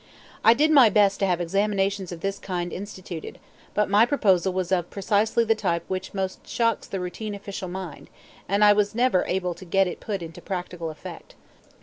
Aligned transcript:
I 0.43 0.55
did 0.55 0.71
my 0.71 0.89
best 0.89 1.19
to 1.19 1.27
have 1.27 1.39
examinations 1.39 2.11
of 2.11 2.21
this 2.21 2.39
kind 2.39 2.73
instituted, 2.73 3.37
but 3.75 3.87
my 3.87 4.03
proposal 4.07 4.51
was 4.51 4.71
of 4.71 4.89
precisely 4.89 5.43
the 5.43 5.53
type 5.53 5.83
which 5.87 6.15
most 6.15 6.47
shocks 6.47 6.87
the 6.87 6.99
routine 6.99 7.35
official 7.35 7.69
mind, 7.69 8.09
and 8.49 8.63
I 8.65 8.73
was 8.73 8.95
never 8.95 9.23
able 9.25 9.53
to 9.53 9.63
get 9.63 9.85
it 9.85 9.99
put 9.99 10.23
into 10.23 10.41
practical 10.41 10.89
effect. 10.89 11.35